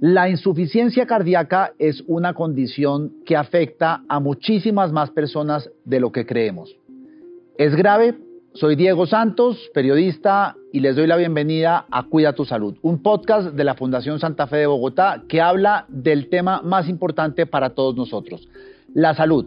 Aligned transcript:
La 0.00 0.28
insuficiencia 0.28 1.06
cardíaca 1.06 1.72
es 1.78 2.04
una 2.06 2.34
condición 2.34 3.12
que 3.24 3.34
afecta 3.34 4.02
a 4.08 4.20
muchísimas 4.20 4.92
más 4.92 5.10
personas 5.10 5.70
de 5.86 6.00
lo 6.00 6.12
que 6.12 6.26
creemos. 6.26 6.76
Es 7.56 7.74
grave. 7.74 8.14
Soy 8.52 8.76
Diego 8.76 9.06
Santos, 9.06 9.70
periodista, 9.72 10.56
y 10.72 10.80
les 10.80 10.96
doy 10.96 11.06
la 11.06 11.16
bienvenida 11.16 11.86
a 11.90 12.04
Cuida 12.04 12.34
tu 12.34 12.44
Salud, 12.44 12.76
un 12.82 13.02
podcast 13.02 13.48
de 13.54 13.64
la 13.64 13.74
Fundación 13.74 14.18
Santa 14.18 14.46
Fe 14.46 14.56
de 14.56 14.66
Bogotá 14.66 15.22
que 15.28 15.42
habla 15.42 15.84
del 15.88 16.28
tema 16.28 16.62
más 16.62 16.88
importante 16.88 17.46
para 17.46 17.70
todos 17.70 17.96
nosotros, 17.96 18.48
la 18.94 19.14
salud. 19.14 19.46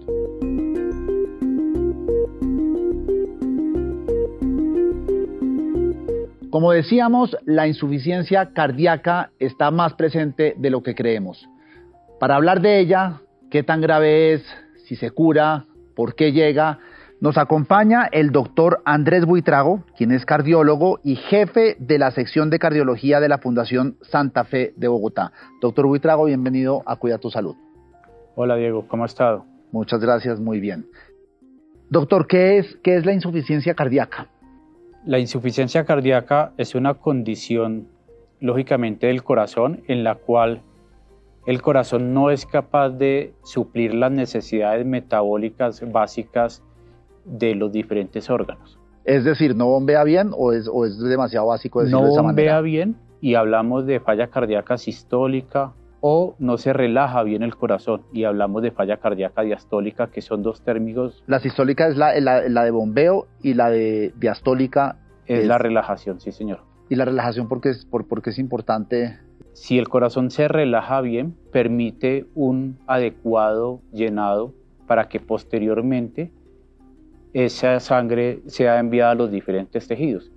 Como 6.52 6.72
decíamos, 6.72 7.38
la 7.46 7.68
insuficiencia 7.68 8.54
cardíaca 8.54 9.30
está 9.38 9.70
más 9.70 9.94
presente 9.94 10.56
de 10.58 10.72
lo 10.72 10.82
que 10.82 10.96
creemos. 10.96 11.48
Para 12.20 12.36
hablar 12.36 12.60
de 12.62 12.80
ella, 12.80 13.22
qué 13.52 13.62
tan 13.62 13.82
grave 13.82 14.34
es, 14.34 14.44
si 14.86 14.96
se 14.96 15.12
cura, 15.12 15.68
por 15.96 16.16
qué 16.16 16.32
llega, 16.32 16.80
nos 17.22 17.38
acompaña 17.38 18.10
el 18.12 18.32
doctor 18.32 18.82
Andrés 18.84 19.26
Buitrago, 19.26 19.84
quien 19.96 20.12
es 20.12 20.26
cardiólogo 20.26 21.00
y 21.04 21.18
jefe 21.18 21.76
de 21.78 22.00
la 22.00 22.10
sección 22.10 22.50
de 22.50 22.58
cardiología 22.58 23.20
de 23.20 23.30
la 23.30 23.38
Fundación 23.38 23.98
Santa 24.02 24.44
Fe 24.44 24.74
de 24.76 24.88
Bogotá. 24.88 25.32
Doctor 25.62 25.86
Buitrago, 25.86 26.26
bienvenido 26.26 26.82
a 26.88 26.96
Cuida 26.96 27.20
tu 27.20 27.30
Salud. 27.30 27.56
Hola 28.34 28.56
Diego, 28.56 28.88
¿cómo 28.88 29.04
ha 29.04 29.06
estado? 29.06 29.46
Muchas 29.72 30.00
gracias, 30.00 30.40
muy 30.40 30.60
bien. 30.60 30.88
Doctor, 31.92 32.26
¿qué 32.26 32.58
es, 32.58 32.76
qué 32.82 32.96
es 32.96 33.06
la 33.06 33.14
insuficiencia 33.14 33.76
cardíaca? 33.76 34.30
La 35.06 35.20
insuficiencia 35.20 35.86
cardíaca 35.86 36.52
es 36.58 36.76
una 36.76 36.96
condición, 36.96 37.88
lógicamente, 38.40 39.08
del 39.08 39.24
corazón 39.24 39.82
en 39.88 40.04
la 40.04 40.16
cual 40.16 40.62
el 41.46 41.62
corazón 41.62 42.14
no 42.14 42.30
es 42.32 42.46
capaz 42.46 42.90
de 42.90 43.34
suplir 43.44 43.94
las 43.94 44.12
necesidades 44.12 44.86
metabólicas 44.86 45.82
básicas 45.92 46.64
de 47.26 47.56
los 47.56 47.72
diferentes 47.72 48.30
órganos. 48.30 48.78
Es 49.06 49.24
decir, 49.24 49.56
¿no 49.56 49.68
bombea 49.68 50.04
bien 50.04 50.32
o 50.38 50.52
es, 50.52 50.68
demasiado 51.00 51.48
básico 51.48 51.82
decirlo 51.82 52.02
No 52.02 52.24
bombea 52.24 52.62
bien 52.62 52.96
y 53.22 53.36
hablamos 53.36 53.86
de 53.86 54.00
falla 54.00 54.28
cardíaca 54.28 54.78
sistólica, 54.78 55.74
o 56.02 56.36
no 56.40 56.58
se 56.58 56.74
relaja 56.74 57.24
bien 57.24 57.44
el 57.44 57.56
corazón 57.56 58.04
y 58.14 58.24
hablamos 58.24 58.62
de 58.62 58.72
falla 58.72 58.98
cardíaca 58.98 59.42
diastólica, 59.42 60.08
que 60.08 60.22
son 60.22 60.44
dos 60.44 60.62
términos. 60.62 61.24
La 61.28 61.40
sistólica 61.40 61.88
es 61.88 61.98
la, 61.98 62.20
la, 62.20 62.64
de 62.64 62.72
bombeo 62.72 63.28
y 63.42 63.54
la 63.54 63.70
de 63.70 64.14
diastólica 64.18 64.98
es, 65.26 65.46
la 65.46 65.58
relajación, 65.58 66.20
sí 66.20 66.32
señor. 66.32 66.62
¿Y 66.90 66.96
la 66.96 67.06
relajación 67.06 67.48
porque 67.48 67.70
es, 67.70 67.86
por, 67.86 68.08
porque 68.08 68.32
es 68.32 68.40
importante? 68.40 69.20
Si 69.54 69.78
el 69.78 69.90
corazón 69.90 70.32
se 70.32 70.48
relaja 70.48 71.02
bien, 71.02 71.36
permite 71.52 72.26
un 72.34 72.80
adecuado 72.88 73.82
llenado 73.92 74.54
para 74.88 75.10
que 75.10 75.20
posteriormente 75.20 76.32
esa 77.34 77.80
sangre 77.80 78.42
sea 78.48 78.80
enviada 78.80 79.12
a 79.12 79.16
los 79.16 79.32
diferentes 79.32 79.88
tejidos. 79.88 80.32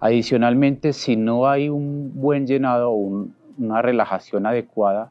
Adicionalmente, 0.00 0.92
si 0.92 1.16
no 1.16 1.48
hay 1.48 1.70
un 1.70 2.12
buen 2.14 2.46
llenado 2.46 2.90
o 2.90 2.96
un, 2.96 3.34
una 3.58 3.82
relajación 3.82 4.46
adecuada 4.46 5.10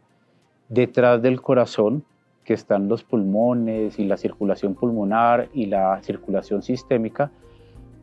detrás 0.69 1.21
del 1.21 1.41
corazón, 1.41 2.03
que 2.43 2.53
están 2.53 2.87
los 2.87 3.03
pulmones 3.03 3.97
y 3.97 4.05
la 4.05 4.17
circulación 4.17 4.75
pulmonar 4.75 5.49
y 5.53 5.65
la 5.65 6.01
circulación 6.03 6.61
sistémica, 6.61 7.31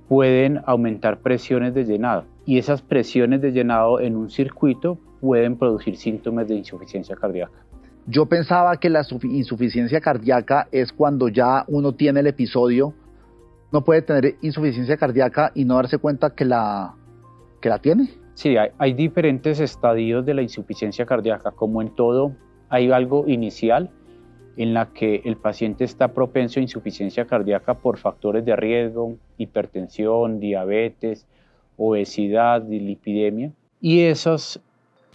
pueden 0.09 0.61
aumentar 0.67 1.19
presiones 1.21 1.75
de 1.75 1.85
llenado. 1.85 2.25
Y 2.45 2.59
esas 2.59 2.83
presiones 2.83 3.41
de 3.41 3.53
llenado 3.53 4.01
en 4.01 4.17
un 4.17 4.31
circuito 4.31 4.99
pueden 5.21 5.57
producir 5.57 5.97
síntomas 5.97 6.49
de 6.49 6.57
insuficiencia 6.57 7.15
cardíaca. 7.15 7.63
Yo 8.07 8.27
pensaba 8.27 8.77
que 8.79 8.91
la 8.91 9.07
insuficiencia 9.23 10.01
cardíaca 10.01 10.67
es 10.73 10.93
cuando 10.93 11.29
ya 11.29 11.65
uno 11.69 11.95
tiene 11.95 12.21
el 12.21 12.27
episodio, 12.27 12.95
no 13.71 13.85
puede 13.85 14.03
tener 14.03 14.37
insuficiencia 14.43 14.97
cardíaca 14.97 15.53
y 15.55 15.65
no 15.65 15.77
darse 15.77 15.99
cuenta 15.99 16.35
que 16.35 16.45
la, 16.45 16.95
que 17.61 17.69
la 17.69 17.79
tiene. 17.79 18.11
Sí, 18.35 18.57
hay, 18.57 18.93
diferentes 18.95 19.61
estadios 19.61 20.25
de 20.25 20.35
la 20.35 20.43
insuficiencia 20.43 21.05
cardíaca. 21.07 21.51
Como 21.51 21.83
en 21.83 21.95
todo, 21.95 22.33
hay 22.69 22.91
algo 22.91 23.25
inicial 23.29 23.91
en 24.57 24.75
la 24.75 24.87
que 24.93 25.23
el 25.25 25.37
paciente 25.37 25.85
está 25.85 26.09
propenso 26.09 26.61
a 26.61 26.63
insuficiencia 26.63 27.27
cardíaca 27.27 27.75
por 27.75 27.99
factores 27.99 28.45
de 28.45 28.57
riesgo, 28.57 29.17
hipertensión, 29.39 30.41
diabetes, 30.41 31.27
obesidad, 31.77 32.63
lipidemia. 32.63 33.53
Y 33.81 34.01
esas 34.01 34.61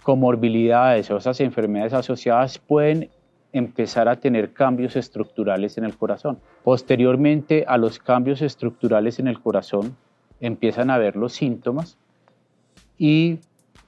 comorbilidades 0.02 1.10
o 1.10 1.16
esas 1.16 1.40
enfermedades 1.40 1.92
asociadas 1.92 2.58
pueden 2.58 3.10
empezar 3.52 4.08
a 4.08 4.16
tener 4.16 4.52
cambios 4.52 4.96
estructurales 4.96 5.78
en 5.78 5.84
el 5.84 5.96
corazón. 5.96 6.38
Posteriormente 6.64 7.64
a 7.66 7.78
los 7.78 7.98
cambios 7.98 8.42
estructurales 8.42 9.18
en 9.18 9.28
el 9.28 9.40
corazón 9.40 9.96
empiezan 10.40 10.90
a 10.90 10.98
ver 10.98 11.16
los 11.16 11.32
síntomas 11.32 11.98
y 12.98 13.38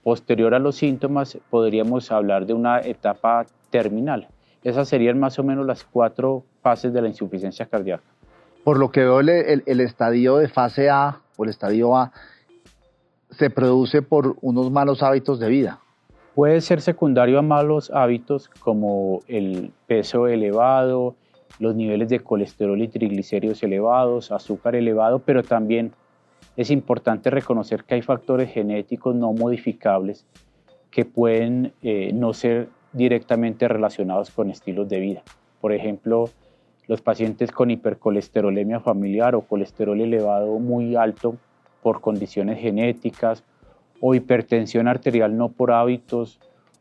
posterior 0.03 0.55
a 0.55 0.59
los 0.59 0.77
síntomas 0.77 1.39
podríamos 1.51 2.11
hablar 2.11 2.47
de 2.47 2.55
una 2.55 2.81
etapa 2.81 3.47
terminal. 3.71 4.29
Esas 4.63 4.89
serían 4.89 5.19
más 5.19 5.39
o 5.39 5.43
menos 5.43 5.67
las 5.67 5.85
cuatro 5.85 6.45
fases 6.63 6.93
de 6.93 7.03
la 7.03 7.09
insuficiencia 7.09 7.67
cardíaca. 7.67 8.05
Por 8.65 8.79
lo 8.79 8.91
que 8.91 9.01
veo, 9.01 9.21
el, 9.21 9.81
estadio 9.81 10.37
de 10.37 10.49
fase 10.49 10.91
A 10.91 11.21
o 11.37 11.45
el 11.45 11.51
estadio 11.51 11.97
A 11.97 12.13
se 13.31 13.49
produce 13.49 14.03
por 14.03 14.37
unos 14.43 14.71
malos 14.71 15.03
hábitos 15.03 15.41
de 15.41 15.49
vida. 15.49 15.81
Puede 16.35 16.61
ser 16.61 16.81
secundario 16.81 17.39
a 17.39 17.43
malos 17.43 17.91
hábitos 17.91 18.49
como 18.49 19.21
el 19.29 19.73
peso 19.87 20.27
elevado, 20.27 21.15
los 21.59 21.75
niveles 21.75 22.09
de 22.09 22.21
colesterol 22.21 22.81
y 22.81 22.89
triglicéridos 22.89 23.63
elevados, 23.63 24.31
azúcar 24.31 24.77
elevado, 24.77 25.21
pero 25.21 25.43
también 25.43 25.93
es 26.57 26.71
importante 26.71 27.31
reconocer 27.31 27.85
que 27.85 27.95
hay 27.95 28.03
factores 28.03 28.51
genéticos 28.51 29.15
no 29.15 29.33
modificables 29.33 30.27
que 30.91 31.05
pueden 31.05 31.73
eh, 31.83 32.13
no 32.13 32.33
ser 32.33 32.69
directamente 32.93 33.69
relacionados 33.69 34.31
con 34.31 34.51
estilos 34.51 34.89
de 34.89 35.01
vida. 35.01 35.23
Por 35.61 35.73
ejemplo, 35.73 36.29
los 36.89 37.01
pacientes 37.01 37.53
con 37.53 37.71
hipercolesterolemia 37.71 38.81
familiar 38.81 39.35
o 39.35 39.43
colesterol 39.43 40.01
elevado 40.01 40.59
muy 40.59 40.97
alto 40.97 41.37
por 41.83 42.01
condiciones 42.01 42.59
genéticas 42.59 43.45
o 44.01 44.15
hipertensión 44.15 44.89
arterial 44.89 45.37
no 45.37 45.51
por 45.51 45.71
hábitos 45.71 46.41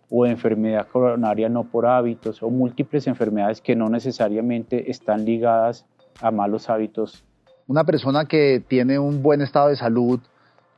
o 0.10 0.26
enfermedad 0.26 0.88
coronaria 0.88 1.50
no 1.50 1.66
por 1.66 1.86
hábitos 1.86 2.42
o 2.42 2.50
múltiples 2.50 3.06
enfermedades 3.06 3.62
que 3.62 3.76
no 3.76 3.90
necesariamente 3.90 4.90
están 4.90 5.26
ligadas 5.26 5.86
a 6.22 6.32
malos 6.32 6.70
hábitos 6.70 7.24
una 7.70 7.84
persona 7.84 8.26
que 8.26 8.64
tiene 8.68 8.98
un 8.98 9.22
buen 9.22 9.42
estado 9.42 9.70
de 9.70 9.76
salud, 9.76 10.20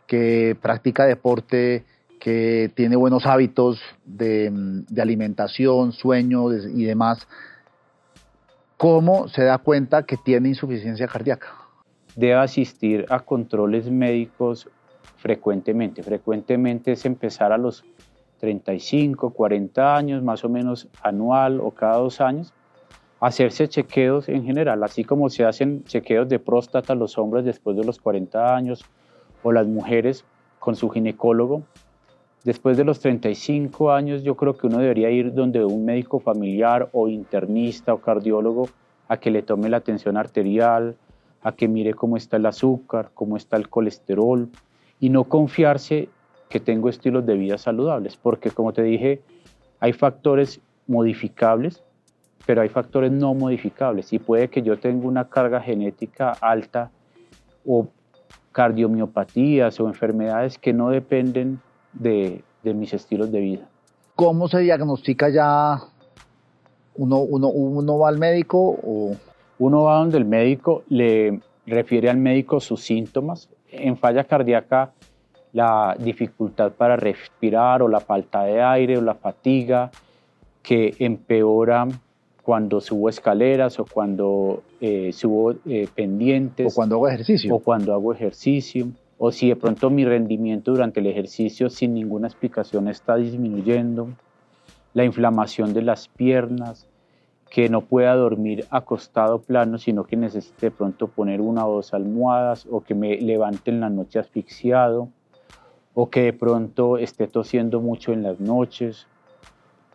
que 0.07 0.57
practica 0.62 1.06
deporte, 1.06 1.85
que 2.19 2.69
tiene 2.75 2.97
buenos 2.97 3.25
hábitos 3.25 3.81
de, 4.03 4.84
alimentación, 5.00 5.94
sueño 5.94 6.51
y 6.51 6.84
demás, 6.84 7.30
¿cómo 8.75 9.30
se 9.30 9.46
da 9.46 9.57
cuenta 9.59 10.03
que 10.03 10.18
tiene 10.18 10.50
insuficiencia 10.50 11.07
cardíaca? 11.07 11.47
Debe 12.18 12.35
asistir 12.35 13.06
a 13.07 13.22
controles 13.22 13.90
médicos 13.90 14.68
frecuentemente. 15.16 16.03
Frecuentemente 16.03 16.91
es 16.91 17.06
empezar 17.06 17.53
a 17.53 17.57
los 17.57 17.85
35, 18.41 19.30
40 19.30 19.96
años, 19.96 20.22
más 20.24 20.44
o 20.44 20.50
menos 20.50 20.90
anual 21.01 21.62
o 21.62 21.72
cada 21.72 22.00
dos 22.00 22.19
años, 22.19 22.53
hacerse 23.22 23.70
chequeos 23.70 24.28
en 24.30 24.44
general, 24.44 24.84
así 24.84 25.04
como 25.04 25.30
se 25.30 25.46
hacen 25.46 25.84
chequeos 25.84 26.28
de 26.28 26.40
próstata 26.40 26.96
los 26.96 27.20
hombres 27.20 27.46
después 27.46 27.78
de 27.78 27.84
los 27.84 28.00
40 28.00 28.56
años 28.56 28.84
o 29.44 29.52
las 29.52 29.68
mujeres 29.68 30.26
con 30.58 30.76
su 30.76 30.90
ginecólogo. 30.90 31.62
Después 32.44 32.78
de 32.78 32.84
los 32.84 33.00
35 33.00 33.92
años 33.92 34.24
yo 34.24 34.36
creo 34.36 34.57
que 34.57 34.66
uno 34.66 34.80
debería 34.80 35.12
ir 35.12 35.36
donde 35.36 35.63
un 35.63 35.86
médico 35.86 36.19
familiar 36.19 36.90
o 36.94 37.07
internista 37.07 37.94
o 37.94 38.01
cardiólogo 38.01 38.68
a 39.07 39.18
que 39.18 39.30
le 39.30 39.44
tome 39.44 39.69
la 39.69 39.81
tensión 39.81 40.18
arterial, 40.18 40.95
a 41.44 41.51
que 41.51 41.68
mire 41.68 41.94
cómo 41.94 42.18
está 42.18 42.38
el 42.38 42.48
azúcar, 42.48 43.12
cómo 43.13 43.38
está 43.38 43.56
el 43.56 43.69
colesterol 43.69 44.50
y 45.00 45.10
no 45.10 45.25
confiarse 45.25 46.10
que 46.50 46.60
tengo 46.60 46.90
estilos 46.90 47.24
de 47.28 47.36
vida 47.36 47.60
saludables, 47.60 48.18
porque 48.18 48.50
como 48.50 48.74
te 48.74 48.81
dije, 48.81 49.22
hay 49.80 49.94
factores 49.94 50.60
modificables 50.88 51.84
pero 52.46 52.62
hay 52.62 52.70
factores 52.70 53.12
no 53.12 53.34
modificables 53.34 54.12
y 54.14 54.20
puede 54.20 54.50
que 54.50 54.62
yo 54.62 54.80
tenga 54.80 55.08
una 55.08 55.30
carga 55.30 55.62
genética 55.62 56.32
alta 56.42 56.92
o 57.66 57.88
cardiomiopatías 58.52 59.80
o 59.80 59.88
enfermedades 59.88 60.58
que 60.58 60.74
no 60.74 60.90
dependen 60.90 61.60
de, 61.94 62.44
mis 62.64 62.94
estilos 62.94 63.32
de 63.32 63.40
vida. 63.40 63.70
¿Cómo 64.16 64.48
se 64.48 64.60
diagnostica 64.60 65.30
ya? 65.30 65.80
¿Uno, 66.96 67.20
uno, 67.20 67.48
uno 67.48 67.98
va 68.00 68.10
al 68.10 68.18
médico 68.18 68.58
o...? 68.84 69.16
Uno 69.60 69.84
va 69.84 69.98
donde 69.98 70.18
el 70.18 70.26
médico 70.26 70.82
le 70.90 71.40
refiere 71.68 72.10
al 72.10 72.18
médico 72.18 72.60
sus 72.60 72.82
síntomas. 72.82 73.48
En 73.70 73.96
falla 73.96 74.24
cardíaca 74.24 74.92
la 75.54 75.96
dificultad 76.00 76.72
para 76.72 76.96
respirar 76.96 77.84
o 77.84 77.88
la 77.88 78.00
falta 78.00 78.44
de 78.44 78.60
aire 78.62 78.98
o 78.98 79.02
la 79.02 79.14
fatiga 79.14 79.92
que 80.64 80.96
empeora 80.98 81.88
cuando 82.44 82.82
subo 82.82 83.10
escaleras 83.10 83.80
o 83.80 83.86
cuando 83.86 84.64
eh, 84.80 85.12
subo 85.14 85.54
eh, 85.66 85.88
pendientes. 85.94 86.72
O 86.72 86.76
cuando 86.76 86.96
hago 86.96 87.08
ejercicio. 87.08 87.56
O 87.56 87.60
cuando 87.60 87.94
hago 87.94 88.14
ejercicio. 88.14 88.88
O 89.18 89.32
si 89.32 89.50
de 89.50 89.56
pronto 89.56 89.90
mi 89.90 90.04
rendimiento 90.04 90.72
durante 90.72 91.00
el 91.00 91.08
ejercicio 91.08 91.70
sin 91.70 91.94
ninguna 91.94 92.28
explicación 92.28 92.88
está 92.88 93.16
disminuyendo. 93.16 94.10
La 94.94 95.06
inflamación 95.06 95.74
de 95.74 95.84
las 95.84 96.08
piernas, 96.10 96.88
que 97.50 97.70
no 97.70 97.82
pueda 97.82 98.16
dormir 98.16 98.66
acostado 98.70 99.40
plano, 99.40 99.78
sino 99.78 100.04
que 100.04 100.18
necesite 100.18 100.68
de 100.68 100.72
pronto 100.72 101.08
poner 101.08 101.42
una 101.42 101.66
o 101.68 101.76
dos 101.76 101.94
almohadas 101.94 102.68
o 102.70 102.82
que 102.82 102.96
me 102.96 103.18
levante 103.22 103.72
en 103.72 103.82
la 103.82 103.90
noche 103.90 104.20
asfixiado 104.20 105.10
o 105.94 106.10
que 106.10 106.22
de 106.22 106.34
pronto 106.34 106.98
esté 106.98 107.28
tosiendo 107.28 107.82
mucho 107.82 108.14
en 108.14 108.24
las 108.24 108.40
noches 108.40 109.08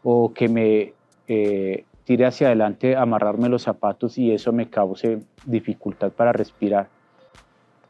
o 0.03 0.33
que 0.33 0.49
me 0.49 0.93
eh, 1.29 1.85
tire 2.06 2.25
hacia 2.25 2.47
adelante 2.47 2.94
amarrarme 2.94 3.49
los 3.49 3.62
zapatos 3.62 4.17
y 4.17 4.31
eso 4.31 4.53
me 4.53 4.70
cause 4.70 5.19
dificultad 5.44 6.12
para 6.12 6.32
respirar. 6.32 6.88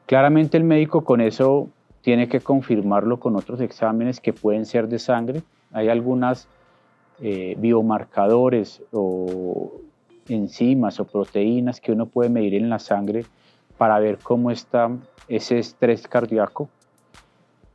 Claramente 0.07 0.57
el 0.57 0.65
médico 0.65 1.05
con 1.05 1.21
eso 1.21 1.69
tiene 2.01 2.27
que 2.27 2.41
confirmarlo 2.41 3.21
con 3.21 3.37
otros 3.37 3.61
exámenes 3.61 4.21
que 4.21 4.33
pueden 4.33 4.65
ser 4.65 4.89
de 4.89 4.99
sangre. 4.99 5.43
Hay 5.71 5.91
algunas 5.91 6.49
eh, 7.21 7.57
biomarcadores 7.59 8.83
o 8.91 9.73
enzimas 10.29 10.99
o 10.99 11.05
proteínas 11.05 11.83
que 11.83 11.93
uno 11.93 12.07
puede 12.07 12.31
medir 12.31 12.55
en 12.55 12.71
la 12.71 12.79
sangre 12.79 13.27
para 13.77 13.99
ver 13.99 14.19
cómo 14.23 14.51
está 14.51 14.91
ese 15.29 15.59
estrés 15.59 16.09
cardíaco 16.09 16.71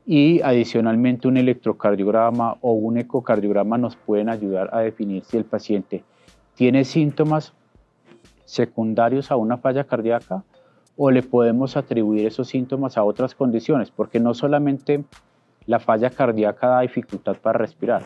y 0.07 0.41
adicionalmente 0.41 1.27
un 1.27 1.37
electrocardiograma 1.37 2.57
o 2.61 2.71
un 2.71 2.97
ecocardiograma 2.97 3.77
nos 3.77 3.95
pueden 3.95 4.29
ayudar 4.29 4.71
a 4.73 4.79
definir 4.79 5.23
si 5.23 5.37
el 5.37 5.45
paciente 5.45 6.03
tiene 6.61 6.85
síntomas 6.85 7.53
secundarios 8.45 9.31
a 9.31 9.35
una 9.35 9.57
falla 9.57 9.85
cardíaca 9.85 10.43
o 10.95 11.09
le 11.09 11.23
podemos 11.23 11.75
atribuir 11.75 12.27
esos 12.27 12.49
síntomas 12.49 12.99
a 12.99 13.03
otras 13.03 13.33
condiciones, 13.33 13.89
porque 13.89 14.19
no 14.19 14.35
solamente 14.35 15.03
la 15.65 15.79
falla 15.79 16.11
cardíaca 16.11 16.67
da 16.67 16.81
dificultad 16.81 17.37
para 17.37 17.57
respirar, 17.57 18.05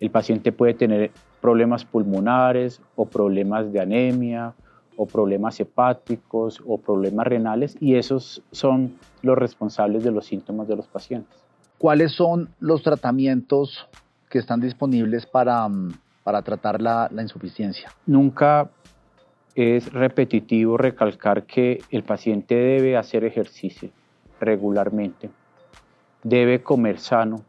el 0.00 0.10
paciente 0.10 0.52
puede 0.52 0.74
tener 0.74 1.12
problemas 1.40 1.86
pulmonares 1.86 2.82
o 2.94 3.06
problemas 3.06 3.72
de 3.72 3.80
anemia 3.80 4.52
o 4.98 5.06
problemas 5.06 5.58
hepáticos 5.58 6.62
o 6.66 6.76
problemas 6.76 7.26
renales 7.26 7.78
y 7.80 7.94
esos 7.94 8.42
son 8.50 8.98
los 9.22 9.38
responsables 9.38 10.04
de 10.04 10.10
los 10.10 10.26
síntomas 10.26 10.68
de 10.68 10.76
los 10.76 10.88
pacientes. 10.88 11.42
¿Cuáles 11.78 12.12
son 12.12 12.50
los 12.60 12.82
tratamientos 12.82 13.88
que 14.28 14.40
están 14.40 14.60
disponibles 14.60 15.24
para, 15.24 15.66
mm, 15.66 15.92
para 16.22 16.42
tratar 16.42 16.80
la, 16.80 17.08
insuficiencia? 17.20 17.90
Nunca 18.06 18.70
es 19.54 19.92
repetitivo 19.92 20.76
recalcar 20.76 21.44
que 21.44 21.82
el 21.90 22.02
paciente 22.04 22.54
debe 22.54 22.96
hacer 22.96 23.24
ejercicio 23.24 23.90
regularmente, 24.40 25.30
debe 26.22 26.62
comer 26.62 26.98
sano, 26.98 27.42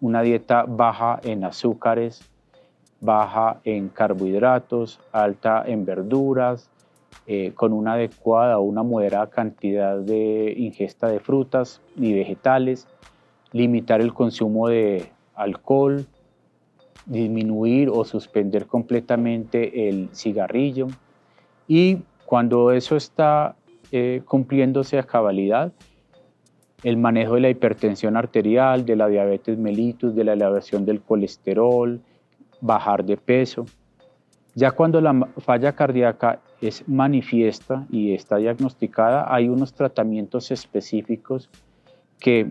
una 0.00 0.22
dieta 0.22 0.64
baja 0.68 1.20
en 1.22 1.44
azúcares, 1.44 2.22
baja 3.00 3.60
en 3.64 3.88
carbohidratos, 3.88 5.00
alta 5.12 5.64
en 5.66 5.84
verduras, 5.84 6.70
eh, 7.26 7.52
con 7.54 7.72
una 7.72 7.94
adecuada 7.94 8.58
o 8.58 8.62
una 8.62 8.82
moderada 8.82 9.28
cantidad 9.28 9.98
de 9.98 10.54
ingesta 10.56 11.08
de 11.08 11.20
frutas 11.20 11.80
y 11.96 12.14
vegetales, 12.14 12.86
limitar 13.52 14.00
el 14.00 14.14
consumo 14.14 14.68
de 14.68 15.10
alcohol, 15.34 16.06
disminuir 17.08 17.88
o 17.88 18.04
suspender 18.04 18.66
completamente 18.66 19.88
el 19.88 20.10
cigarrillo 20.14 20.88
y 21.66 21.98
cuando 22.26 22.72
eso 22.72 22.96
está 22.96 23.56
eh, 23.90 24.22
cumpliéndose 24.26 24.98
a 24.98 25.02
cabalidad, 25.02 25.72
el 26.82 26.98
manejo 26.98 27.34
de 27.34 27.40
la 27.40 27.50
hipertensión 27.50 28.16
arterial, 28.16 28.84
de 28.84 28.96
la 28.96 29.08
diabetes 29.08 29.58
mellitus, 29.58 30.14
de 30.14 30.24
la 30.24 30.34
elevación 30.34 30.84
del 30.84 31.00
colesterol, 31.00 32.00
bajar 32.60 33.04
de 33.04 33.16
peso. 33.16 33.64
Ya 34.54 34.72
cuando 34.72 35.00
la 35.00 35.28
falla 35.38 35.72
cardíaca 35.72 36.40
es 36.60 36.86
manifiesta 36.86 37.86
y 37.90 38.12
está 38.12 38.36
diagnosticada, 38.36 39.32
hay 39.32 39.48
unos 39.48 39.72
tratamientos 39.72 40.50
específicos 40.50 41.48
que 42.20 42.50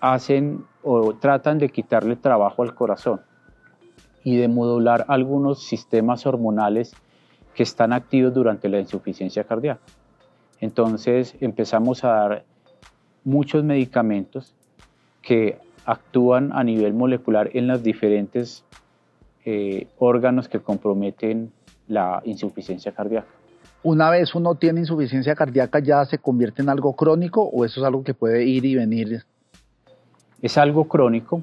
hacen 0.00 0.64
o 0.82 1.14
tratan 1.14 1.58
de 1.58 1.68
quitarle 1.68 2.16
trabajo 2.16 2.64
al 2.64 2.74
corazón 2.74 3.20
y 4.24 4.36
de 4.36 4.48
modular 4.48 5.04
algunos 5.08 5.64
sistemas 5.64 6.26
hormonales 6.26 6.94
que 7.54 7.62
están 7.62 7.92
activos 7.92 8.34
durante 8.34 8.68
la 8.68 8.80
insuficiencia 8.80 9.44
cardíaca. 9.44 9.80
Entonces 10.60 11.34
empezamos 11.40 12.04
a 12.04 12.08
dar 12.08 12.44
muchos 13.24 13.64
medicamentos 13.64 14.54
que 15.20 15.58
actúan 15.84 16.52
a 16.52 16.64
nivel 16.64 16.94
molecular 16.94 17.50
en 17.54 17.66
los 17.66 17.82
diferentes 17.82 18.64
eh, 19.44 19.88
órganos 19.98 20.48
que 20.48 20.60
comprometen 20.60 21.52
la 21.88 22.22
insuficiencia 22.24 22.92
cardíaca. 22.92 23.26
Una 23.82 24.10
vez 24.10 24.34
uno 24.36 24.54
tiene 24.54 24.80
insuficiencia 24.80 25.34
cardíaca, 25.34 25.80
¿ya 25.80 26.04
se 26.04 26.18
convierte 26.18 26.62
en 26.62 26.68
algo 26.68 26.94
crónico 26.94 27.42
o 27.42 27.64
eso 27.64 27.80
es 27.80 27.86
algo 27.86 28.04
que 28.04 28.14
puede 28.14 28.44
ir 28.44 28.64
y 28.64 28.76
venir? 28.76 29.24
Es 30.40 30.56
algo 30.56 30.86
crónico, 30.86 31.42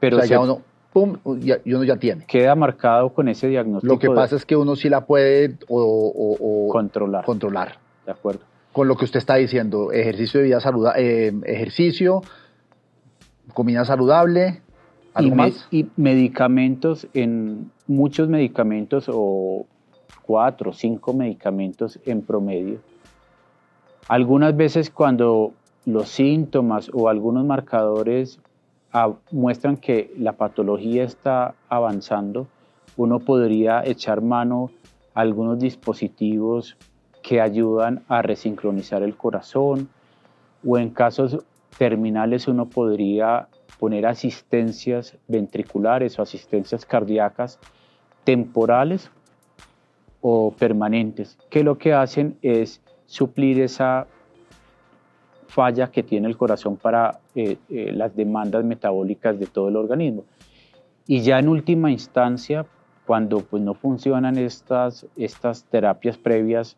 pero 0.00 0.24
ya 0.24 0.40
uno, 0.40 0.62
pum, 0.96 1.18
y 1.42 1.74
uno 1.74 1.84
ya 1.84 1.96
tiene. 1.98 2.24
Queda 2.24 2.54
marcado 2.54 3.10
con 3.12 3.28
ese 3.28 3.48
diagnóstico. 3.48 3.92
Lo 3.92 3.98
que 3.98 4.08
pasa 4.08 4.34
es 4.34 4.46
que 4.46 4.56
uno 4.56 4.76
sí 4.76 4.88
la 4.88 5.04
puede 5.04 5.58
o, 5.68 6.70
controlar. 6.72 7.22
controlar. 7.26 7.76
De 8.06 8.12
acuerdo 8.12 8.40
con 8.72 8.88
lo 8.88 8.96
que 8.96 9.06
usted 9.06 9.18
está 9.18 9.36
diciendo, 9.36 9.90
ejercicio 9.92 10.40
de 10.40 10.46
vida 10.46 10.60
saludable, 10.60 11.28
eh, 11.28 11.32
ejercicio, 11.44 12.22
comida 13.54 13.86
saludable, 13.86 14.60
¿algo 15.14 15.32
y 15.32 15.34
más? 15.34 15.68
Y 15.70 15.86
medicamentos, 15.96 17.08
en 17.14 17.70
muchos 17.86 18.28
medicamentos 18.28 19.10
o 19.10 19.66
cuatro 20.22 20.70
o 20.70 20.72
cinco 20.74 21.14
medicamentos 21.14 21.98
en 22.04 22.20
promedio. 22.20 22.80
Algunas 24.08 24.54
veces 24.54 24.90
cuando 24.90 25.52
los 25.86 26.10
síntomas 26.10 26.90
o 26.92 27.08
algunos 27.08 27.46
marcadores 27.46 28.40
ah, 28.96 29.12
muestran 29.30 29.76
que 29.76 30.12
la 30.18 30.32
patología 30.32 31.04
está 31.04 31.54
avanzando, 31.68 32.48
uno 32.96 33.18
podría 33.20 33.82
echar 33.84 34.22
mano 34.22 34.70
a 35.14 35.20
algunos 35.20 35.58
dispositivos 35.58 36.76
que 37.22 37.40
ayudan 37.40 38.04
a 38.08 38.22
resincronizar 38.22 39.02
el 39.02 39.16
corazón 39.16 39.88
o 40.64 40.78
en 40.78 40.90
casos 40.90 41.44
terminales 41.78 42.48
uno 42.48 42.66
podría 42.66 43.48
poner 43.78 44.06
asistencias 44.06 45.16
ventriculares 45.28 46.18
o 46.18 46.22
asistencias 46.22 46.86
cardíacas 46.86 47.58
temporales 48.24 49.10
o 50.20 50.52
permanentes, 50.52 51.38
que 51.50 51.62
lo 51.62 51.78
que 51.78 51.92
hacen 51.92 52.38
es 52.42 52.80
suplir 53.04 53.60
esa 53.60 54.06
falla 55.56 55.90
que 55.90 56.02
tiene 56.02 56.28
el 56.28 56.36
corazón 56.36 56.76
para 56.76 57.18
eh, 57.34 57.56
eh, 57.70 57.90
las 57.90 58.14
demandas 58.14 58.62
metabólicas 58.62 59.38
de 59.38 59.46
todo 59.46 59.70
el 59.70 59.76
organismo. 59.76 60.24
Y 61.06 61.22
ya 61.22 61.38
en 61.38 61.48
última 61.48 61.90
instancia, 61.90 62.66
cuando 63.06 63.40
pues, 63.40 63.62
no 63.62 63.72
funcionan 63.72 64.36
estas, 64.36 65.06
estas 65.16 65.64
terapias 65.64 66.18
previas, 66.18 66.76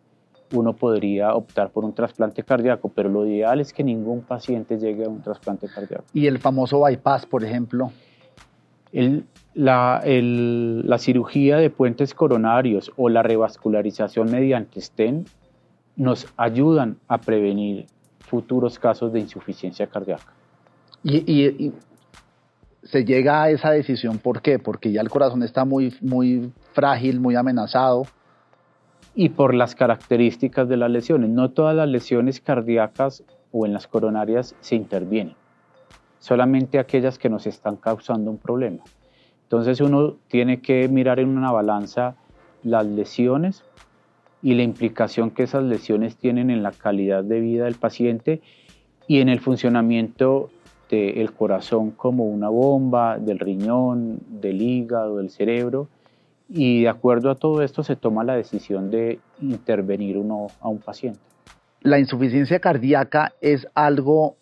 uno 0.53 0.75
podría 0.75 1.35
optar 1.35 1.71
por 1.71 1.85
un 1.85 1.93
trasplante 1.93 2.45
cardíaco, 2.45 2.89
pero 2.95 3.09
lo 3.09 3.27
ideal 3.27 3.61
es 3.61 3.73
que 3.73 3.83
ningún 3.83 4.23
paciente 4.23 4.79
llegue 4.79 5.05
a 5.07 5.09
un 5.09 5.23
trasplante 5.23 5.67
cardíaco. 5.67 6.05
¿Y 6.15 6.29
el 6.29 6.39
famoso 6.39 6.81
bypass, 6.81 7.27
por 7.27 7.43
ejemplo? 7.43 7.91
la, 9.55 10.03
la, 10.05 10.99
cirugía 10.99 11.59
de 11.59 11.69
puentes 11.69 12.15
coronarios 12.15 12.91
o 12.97 13.11
la 13.11 13.23
revascularización 13.23 14.31
mediante 14.31 14.81
STEN 14.81 15.27
nos 15.97 16.27
ayudan 16.39 16.97
a 17.07 17.19
prevenir 17.19 17.85
futuros 18.29 18.79
casos 18.79 19.13
de 19.13 19.21
insuficiencia 19.21 19.87
cardíaca. 19.87 20.33
Y, 21.03 21.73
se 22.83 23.05
llega 23.05 23.43
a 23.43 23.51
esa 23.51 23.71
decisión, 23.71 24.19
¿por 24.19 24.41
qué? 24.41 24.59
Porque 24.59 24.93
ya 24.93 25.01
el 25.01 25.11
corazón 25.11 25.43
está 25.43 25.65
muy, 25.65 25.95
muy 26.01 26.53
frágil, 26.73 27.21
muy 27.21 27.35
amenazado 27.35 28.05
y 29.15 29.31
por 29.31 29.53
las 29.53 29.75
características 29.75 30.69
de 30.69 30.77
las 30.77 30.91
lesiones. 30.91 31.29
No 31.29 31.51
todas 31.51 31.75
las 31.75 31.89
lesiones 31.89 32.41
cardíacas 32.41 33.25
o 33.53 33.67
en 33.67 33.73
las 33.73 33.89
coronarias 33.89 34.55
se 34.61 34.77
intervienen, 34.77 35.35
solamente 36.19 36.79
aquellas 36.79 37.19
que 37.19 37.29
nos 37.29 37.47
están 37.47 37.77
causando 37.77 38.31
un 38.31 38.39
problema. 38.39 38.85
Entonces 39.43 39.81
uno 39.81 40.17
tiene 40.29 40.61
que 40.61 40.89
mirar 40.89 41.19
en 41.19 41.37
una 41.37 41.51
balanza 41.51 42.15
las 42.63 42.87
lesiones 42.87 43.65
y 44.43 44.55
la 44.55 44.63
implicación 44.63 45.31
que 45.31 45.45
esas 45.45 45.65
lesiones 45.65 46.17
tienen 46.17 46.51
en 46.51 46.63
la 46.63 46.73
calidad 46.73 47.25
de 47.25 47.41
vida 47.41 47.65
del 47.65 47.75
paciente 47.75 48.41
y 49.07 49.21
en 49.21 49.29
el 49.29 49.41
funcionamiento 49.41 50.51
del 50.91 51.33
corazón 51.33 51.91
como 51.91 52.25
una 52.25 52.49
bomba, 52.49 53.19
del 53.19 53.39
riñón, 53.39 54.21
del 54.29 54.63
hígado, 54.63 55.19
del 55.19 55.31
cerebro, 55.31 55.89
y 56.49 56.83
de 56.83 56.89
acuerdo 56.89 57.31
a 57.31 57.35
todo 57.35 57.63
esto 57.63 57.83
se 57.83 57.97
toma 57.97 58.25
la 58.25 58.35
decisión 58.35 58.91
de 58.91 59.19
intervenir 59.41 60.17
uno 60.17 60.47
a 60.61 60.69
un 60.69 60.79
paciente. 60.79 61.21
La 61.81 61.99
insuficiencia 61.99 62.59
cardíaca 62.59 63.35
es 63.41 63.69
algo, 63.75 64.37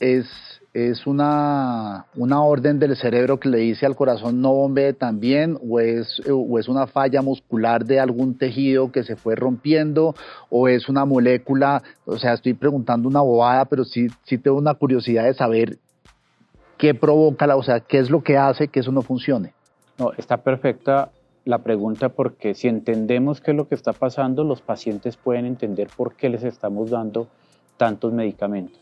es, 0.00 0.26
es 0.72 1.06
una, 1.06 2.06
una 2.16 2.42
orden 2.42 2.78
del 2.78 2.96
cerebro 2.96 3.38
que 3.38 3.50
le 3.50 3.58
dice 3.58 3.86
al 3.86 3.94
corazón 3.94 4.40
no 4.40 4.52
bombee 4.52 4.94
también, 4.94 5.58
o 5.68 5.78
es, 5.78 6.20
o 6.28 6.58
es 6.58 6.68
una 6.68 6.86
falla 6.86 7.22
muscular 7.22 7.84
de 7.84 8.00
algún 8.00 8.36
tejido 8.36 8.90
que 8.90 9.04
se 9.04 9.16
fue 9.16 9.36
rompiendo, 9.36 10.14
o 10.48 10.68
es 10.68 10.88
una 10.88 11.04
molécula, 11.04 11.82
o 12.06 12.18
sea, 12.18 12.32
estoy 12.32 12.54
preguntando 12.54 13.08
una 13.08 13.20
bobada, 13.20 13.66
pero 13.66 13.84
sí, 13.84 14.08
sí 14.24 14.38
tengo 14.38 14.58
una 14.58 14.74
curiosidad 14.74 15.24
de 15.24 15.34
saber 15.34 15.78
qué 16.78 16.94
provoca, 16.94 17.46
la, 17.46 17.56
o 17.56 17.62
sea, 17.62 17.80
qué 17.80 17.98
es 17.98 18.10
lo 18.10 18.22
que 18.22 18.38
hace 18.38 18.68
que 18.68 18.80
eso 18.80 18.90
no 18.90 19.02
funcione. 19.02 19.52
No, 19.98 20.12
está 20.16 20.38
perfecta 20.38 21.10
la 21.44 21.58
pregunta 21.58 22.08
porque 22.08 22.54
si 22.54 22.68
entendemos 22.68 23.40
qué 23.40 23.50
es 23.50 23.56
lo 23.56 23.68
que 23.68 23.74
está 23.74 23.92
pasando, 23.92 24.44
los 24.44 24.62
pacientes 24.62 25.18
pueden 25.18 25.44
entender 25.44 25.88
por 25.94 26.14
qué 26.14 26.30
les 26.30 26.42
estamos 26.42 26.90
dando 26.90 27.28
tantos 27.76 28.12
medicamentos. 28.12 28.80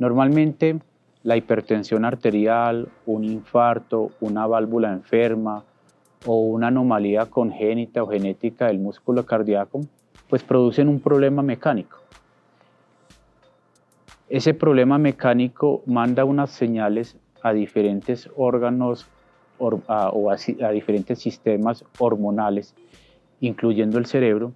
Normalmente 0.00 0.80
la 1.24 1.36
hipertensión 1.36 2.06
arterial, 2.06 2.88
un 3.04 3.22
infarto, 3.22 4.12
una 4.20 4.46
válvula 4.46 4.90
enferma 4.90 5.62
o 6.24 6.40
una 6.40 6.68
anomalía 6.68 7.26
congénita 7.26 8.02
o 8.02 8.06
genética 8.08 8.68
del 8.68 8.78
músculo 8.78 9.26
cardíaco, 9.26 9.82
pues 10.30 10.42
producen 10.42 10.88
un 10.88 11.00
problema 11.00 11.42
mecánico. 11.42 11.98
Ese 14.30 14.54
problema 14.54 14.96
mecánico 14.96 15.82
manda 15.84 16.24
unas 16.24 16.48
señales 16.48 17.18
a 17.42 17.52
diferentes 17.52 18.30
órganos 18.36 19.06
o 19.58 20.30
a, 20.30 20.70
diferentes 20.70 21.18
sistemas 21.18 21.84
hormonales, 21.98 22.74
incluyendo 23.40 23.98
el 23.98 24.06
cerebro, 24.06 24.54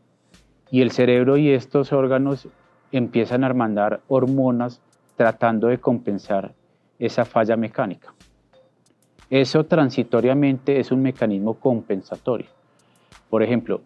y 0.70 0.80
el 0.80 0.90
cerebro 0.90 1.36
y 1.36 1.50
estos 1.50 1.92
órganos 1.92 2.48
empiezan 2.92 3.44
a 3.44 3.52
mandar 3.52 4.00
hormonas 4.08 4.80
tratando 5.16 5.68
de 5.68 5.78
compensar 5.78 6.52
esa 6.99 7.25
falla 7.25 7.56
mecánica. 7.56 8.14
Eso 9.30 9.64
transitoriamente 9.64 10.78
es 10.78 10.92
un 10.92 11.02
mecanismo 11.02 11.54
compensatorio. 11.54 12.47
Por 13.30 13.42
ejemplo, 13.42 13.80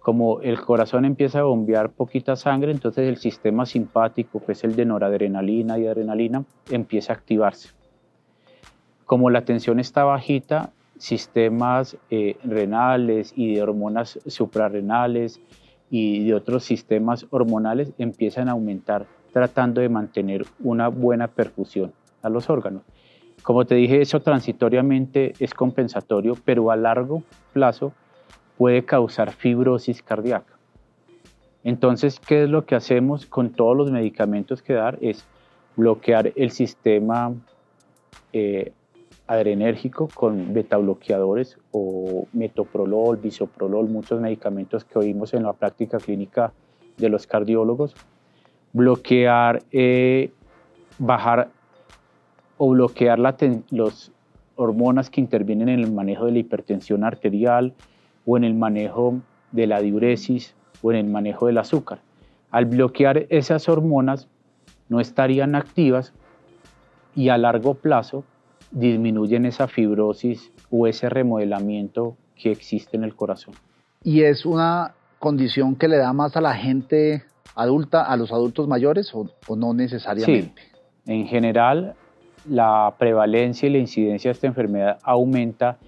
como 0.00 0.40
el 0.40 0.60
corazón 0.60 1.04
empieza 1.04 1.40
a 1.40 1.44
bombear 1.44 1.90
poquita 1.90 2.36
sangre, 2.36 2.72
entonces 2.72 3.08
el 3.08 3.16
sistema 3.16 3.66
simpático, 3.66 4.44
que 4.44 4.52
es 4.52 4.64
el 4.64 4.76
de 4.76 4.84
noradrenalina 4.84 5.78
y 5.78 5.86
adrenalina, 5.86 6.44
empieza 6.70 7.12
a 7.12 7.16
activarse. 7.16 7.70
Como 9.06 9.30
la 9.30 9.44
tensión 9.44 9.78
está 9.78 10.04
bajita, 10.04 10.70
sistemas 10.98 11.96
eh, 12.10 12.36
renales 12.44 13.32
y 13.36 13.54
de 13.54 13.62
hormonas 13.62 14.18
suprarrenales 14.26 15.40
y 15.90 16.24
de 16.24 16.34
otros 16.34 16.64
sistemas 16.64 17.26
hormonales 17.30 17.92
empiezan 17.98 18.48
a 18.48 18.52
aumentar 18.52 19.06
tratando 19.32 19.80
de 19.80 19.88
mantener 19.88 20.44
una 20.60 20.88
buena 20.88 21.28
perfusión 21.28 21.92
a 22.22 22.28
los 22.28 22.50
órganos. 22.50 22.82
Como 23.42 23.64
te 23.64 23.74
dije, 23.74 24.00
eso 24.00 24.20
transitoriamente 24.20 25.32
es 25.40 25.52
compensatorio, 25.54 26.36
pero 26.44 26.70
a 26.70 26.76
largo 26.76 27.22
plazo 27.52 27.92
puede 28.56 28.84
causar 28.84 29.32
fibrosis 29.32 30.02
cardíaca. 30.02 30.52
Entonces, 31.64 32.20
¿qué 32.20 32.44
es 32.44 32.50
lo 32.50 32.64
que 32.64 32.74
hacemos 32.74 33.26
con 33.26 33.50
todos 33.50 33.76
los 33.76 33.90
medicamentos 33.90 34.62
que 34.62 34.74
dar? 34.74 34.98
Es 35.00 35.24
bloquear 35.76 36.32
el 36.36 36.50
sistema 36.50 37.32
eh, 38.32 38.72
adrenérgico 39.26 40.08
con 40.12 40.52
beta 40.52 40.76
bloqueadores 40.76 41.58
o 41.70 42.26
metoprolol, 42.32 43.16
bisoprolol, 43.16 43.88
muchos 43.88 44.20
medicamentos 44.20 44.84
que 44.84 44.98
oímos 44.98 45.34
en 45.34 45.44
la 45.44 45.52
práctica 45.52 45.98
clínica 45.98 46.52
de 46.96 47.08
los 47.08 47.26
cardiólogos. 47.26 47.94
Bloquear, 48.72 49.62
eh, 49.70 50.32
bajar 50.98 51.50
o 52.56 52.70
bloquear 52.70 53.18
las 53.18 54.12
hormonas 54.56 55.10
que 55.10 55.20
intervienen 55.20 55.68
en 55.68 55.80
el 55.80 55.92
manejo 55.92 56.26
de 56.26 56.32
la 56.32 56.38
hipertensión 56.38 57.04
arterial 57.04 57.74
o 58.24 58.36
en 58.36 58.44
el 58.44 58.54
manejo 58.54 59.20
de 59.50 59.66
la 59.66 59.80
diuresis 59.80 60.54
o 60.82 60.92
en 60.92 60.98
el 60.98 61.06
manejo 61.06 61.46
del 61.46 61.58
azúcar. 61.58 62.00
Al 62.50 62.66
bloquear 62.66 63.26
esas 63.30 63.68
hormonas 63.68 64.28
no 64.88 65.00
estarían 65.00 65.54
activas 65.54 66.12
y 67.14 67.28
a 67.28 67.38
largo 67.38 67.74
plazo 67.74 68.24
disminuyen 68.70 69.46
esa 69.46 69.68
fibrosis 69.68 70.50
o 70.70 70.86
ese 70.86 71.08
remodelamiento 71.08 72.16
que 72.36 72.50
existe 72.50 72.96
en 72.96 73.04
el 73.04 73.14
corazón. 73.14 73.54
¿Y 74.02 74.22
es 74.22 74.46
una 74.46 74.94
condición 75.18 75.76
que 75.76 75.88
le 75.88 75.98
da 75.98 76.12
más 76.12 76.36
a 76.36 76.40
la 76.40 76.54
gente 76.54 77.24
adulta, 77.54 78.04
a 78.04 78.16
los 78.16 78.32
adultos 78.32 78.68
mayores 78.68 79.12
o, 79.14 79.28
no 79.56 79.74
necesariamente? 79.74 80.62
Sí. 80.62 81.12
En 81.12 81.26
general, 81.26 81.94
la 82.48 82.94
prevalencia 82.98 83.68
y 83.68 83.72
la 83.72 83.78
incidencia 83.78 84.28
de 84.28 84.32
esta 84.32 84.46
enfermedad 84.46 84.98
aumenta 85.02 85.78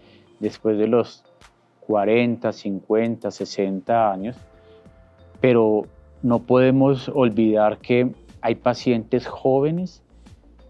después 0.40 0.78
de 0.78 0.88
los 0.88 1.24
40, 1.86 2.52
50, 2.52 3.30
60 3.30 4.12
años, 4.12 4.36
pero 5.40 5.86
no 6.22 6.40
podemos 6.40 7.08
olvidar 7.08 7.78
que 7.78 8.10
hay 8.40 8.54
pacientes 8.54 9.26
jóvenes 9.26 10.02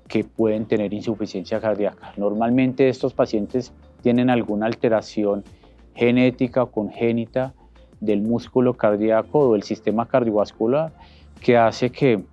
que 0.08 0.24
pueden 0.24 0.66
tener 0.66 0.92
insuficiencia 0.92 1.60
cardíaca. 1.60 2.12
Normalmente 2.16 2.88
estos 2.88 3.14
pacientes 3.14 3.72
tienen 4.02 4.30
alguna 4.30 4.66
alteración 4.66 5.44
genética 5.94 6.64
o 6.64 6.70
congénita 6.70 7.54
del 8.00 8.22
músculo 8.22 8.74
cardíaco 8.74 9.40
o 9.40 9.52
del 9.52 9.62
sistema 9.62 10.06
cardiovascular 10.06 10.92
que 11.40 11.56
hace 11.56 11.90
que 11.90 12.24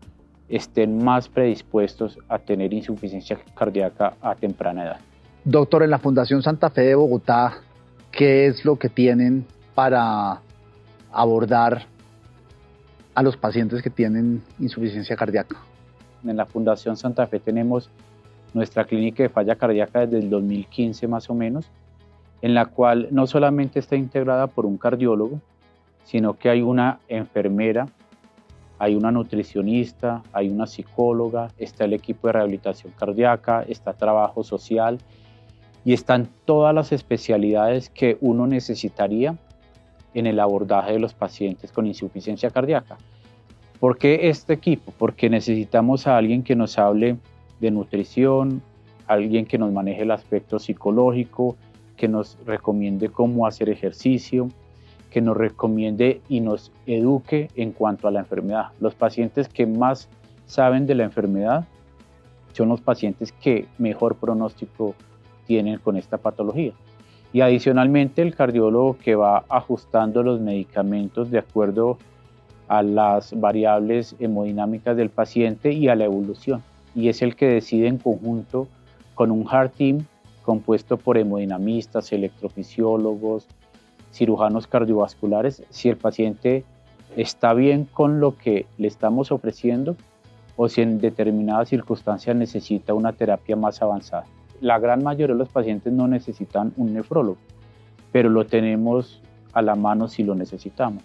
estén 0.49 1.03
más 1.03 1.29
predispuestos 1.29 2.17
a 2.27 2.39
tener 2.39 2.73
insuficiencia 2.73 3.39
cardíaca 3.55 4.13
a 4.21 4.35
temprana 4.35 4.83
edad. 4.83 4.99
Doctor, 5.43 5.83
en 5.83 5.89
la 5.89 5.99
Fundación 5.99 6.43
Santa 6.43 6.69
Fe 6.69 6.81
de 6.81 6.95
Bogotá, 6.95 7.53
¿qué 8.11 8.45
es 8.47 8.65
lo 8.65 8.77
que 8.77 8.89
tienen 8.89 9.45
para 9.73 10.41
abordar 11.11 11.85
a 13.15 13.23
los 13.23 13.37
pacientes 13.37 13.81
que 13.81 13.89
tienen 13.89 14.43
insuficiencia 14.59 15.15
cardíaca? 15.15 15.57
en 16.29 16.37
la 16.37 16.45
Fundación 16.45 16.97
Santa 16.97 17.27
Fe 17.27 17.39
tenemos 17.39 17.89
nuestra 18.53 18.85
clínica 18.85 19.23
de 19.23 19.29
falla 19.29 19.55
cardíaca 19.55 20.01
desde 20.01 20.19
el 20.19 20.29
2015 20.29 21.07
más 21.07 21.29
o 21.29 21.33
menos, 21.33 21.69
en 22.41 22.53
la 22.53 22.65
cual 22.65 23.07
no 23.11 23.27
solamente 23.27 23.79
está 23.79 23.95
integrada 23.95 24.47
por 24.47 24.65
un 24.65 24.77
cardiólogo, 24.77 25.39
sino 26.03 26.37
que 26.37 26.49
hay 26.49 26.61
una 26.61 26.99
enfermera, 27.07 27.87
hay 28.79 28.95
una 28.95 29.11
nutricionista, 29.11 30.23
hay 30.33 30.49
una 30.49 30.65
psicóloga, 30.65 31.49
está 31.57 31.85
el 31.85 31.93
equipo 31.93 32.27
de 32.27 32.33
rehabilitación 32.33 32.93
cardíaca, 32.97 33.63
está 33.67 33.93
trabajo 33.93 34.43
social 34.43 34.97
y 35.85 35.93
están 35.93 36.27
todas 36.45 36.73
las 36.73 36.91
especialidades 36.91 37.89
que 37.89 38.17
uno 38.21 38.47
necesitaría 38.47 39.35
en 40.13 40.27
el 40.27 40.39
abordaje 40.39 40.93
de 40.93 40.99
los 40.99 41.13
pacientes 41.13 41.71
con 41.71 41.87
insuficiencia 41.87 42.49
cardíaca. 42.49 42.97
¿Por 43.79 43.97
qué 43.97 44.29
este 44.29 44.53
equipo? 44.53 44.93
Porque 44.97 45.29
necesitamos 45.29 46.07
a 46.07 46.17
alguien 46.17 46.43
que 46.43 46.55
nos 46.55 46.77
hable 46.77 47.17
de 47.59 47.71
nutrición, 47.71 48.61
alguien 49.07 49.45
que 49.45 49.57
nos 49.57 49.71
maneje 49.71 50.03
el 50.03 50.11
aspecto 50.11 50.59
psicológico, 50.59 51.55
que 51.97 52.07
nos 52.07 52.37
recomiende 52.45 53.09
cómo 53.09 53.45
hacer 53.45 53.69
ejercicio, 53.69 54.49
que 55.11 55.21
nos 55.21 55.37
recomiende 55.37 56.21
y 56.29 56.39
nos 56.39 56.71
eduque 56.87 57.49
en 57.55 57.73
cuanto 57.73 58.07
a 58.07 58.11
la 58.11 58.21
enfermedad. 58.21 58.69
Los 58.79 58.95
pacientes 58.95 59.47
que 59.47 59.67
más 59.67 60.09
saben 60.47 60.87
de 60.87 60.95
la 60.95 61.03
enfermedad 61.03 61.65
son 62.53 62.69
los 62.69 62.81
pacientes 62.81 63.31
que 63.31 63.67
mejor 63.77 64.15
pronóstico 64.15 64.95
tienen 65.45 65.79
con 65.79 65.97
esta 65.97 66.17
patología. 66.17 66.73
Y 67.33 67.41
adicionalmente 67.41 68.21
el 68.21 68.35
cardiólogo 68.35 68.97
que 68.97 69.15
va 69.15 69.45
ajustando 69.49 70.23
los 70.23 70.39
medicamentos 70.39 71.29
de 71.29 71.39
acuerdo 71.39 71.97
a 72.67 72.83
las 72.83 73.37
variables 73.39 74.15
hemodinámicas 74.19 74.95
del 74.97 75.09
paciente 75.09 75.73
y 75.73 75.89
a 75.89 75.95
la 75.95 76.05
evolución. 76.05 76.63
Y 76.95 77.09
es 77.09 77.21
el 77.21 77.35
que 77.35 77.47
decide 77.47 77.87
en 77.87 77.97
conjunto 77.97 78.67
con 79.15 79.31
un 79.31 79.45
heart 79.47 79.75
team 79.75 80.05
compuesto 80.43 80.97
por 80.97 81.17
hemodinamistas, 81.17 82.11
electrofisiólogos, 82.11 83.47
cirujanos 84.11 84.67
cardiovasculares, 84.67 85.63
si 85.69 85.89
el 85.89 85.97
paciente 85.97 86.63
está 87.15 87.53
bien 87.53 87.85
con 87.85 88.19
lo 88.19 88.37
que 88.37 88.65
le 88.77 88.87
estamos 88.87 89.31
ofreciendo 89.31 89.95
o 90.55 90.69
si 90.69 90.81
en 90.81 90.99
determinadas 90.99 91.69
circunstancias 91.69 92.35
necesita 92.35 92.93
una 92.93 93.13
terapia 93.13 93.55
más 93.55 93.81
avanzada. 93.81 94.25
La 94.59 94.79
gran 94.79 95.03
mayoría 95.03 95.33
de 95.33 95.39
los 95.39 95.49
pacientes 95.49 95.91
no 95.91 96.07
necesitan 96.07 96.73
un 96.77 96.93
nefrólogo, 96.93 97.37
pero 98.11 98.29
lo 98.29 98.45
tenemos 98.45 99.21
a 99.53 99.61
la 99.61 99.75
mano 99.75 100.07
si 100.07 100.23
lo 100.23 100.35
necesitamos 100.35 101.03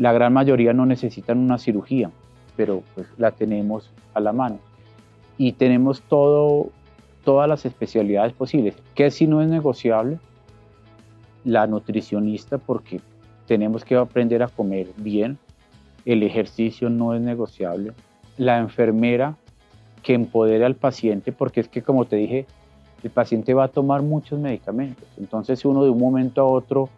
la 0.00 0.12
gran 0.12 0.32
mayoría 0.32 0.72
no 0.72 0.86
necesitan 0.86 1.38
una 1.38 1.58
cirugía, 1.58 2.10
pero 2.56 2.82
pues 2.94 3.06
la 3.18 3.32
tenemos 3.32 3.90
a 4.14 4.20
la 4.20 4.32
mano. 4.32 4.58
Y 5.36 5.52
tenemos 5.52 6.00
todo, 6.00 6.70
todas 7.22 7.46
las 7.46 7.66
especialidades 7.66 8.32
posibles. 8.32 8.74
¿Qué 8.94 9.10
si 9.10 9.26
no 9.26 9.42
es 9.42 9.50
negociable? 9.50 10.18
La 11.44 11.66
nutricionista, 11.66 12.58
porque 12.58 13.00
tenemos 13.46 13.84
que 13.84 13.96
aprender 13.96 14.42
a 14.42 14.48
comer 14.48 14.88
bien. 14.96 15.38
El 16.04 16.22
ejercicio 16.22 16.90
no 16.90 17.14
es 17.14 17.20
negociable. 17.20 17.92
La 18.36 18.58
enfermera 18.58 19.36
que 20.02 20.14
empodere 20.14 20.64
al 20.64 20.76
paciente, 20.76 21.32
porque 21.32 21.60
es 21.60 21.68
que 21.68 21.82
como 21.82 22.04
te 22.04 22.16
dije, 22.16 22.46
el 23.02 23.10
paciente 23.10 23.54
va 23.54 23.64
a 23.64 23.68
tomar 23.68 24.02
muchos 24.02 24.38
medicamentos. 24.38 25.08
Entonces 25.18 25.64
uno 25.64 25.84
de 25.84 25.90
un 25.90 25.98
momento 25.98 26.40
a 26.40 26.44
otro 26.44 26.88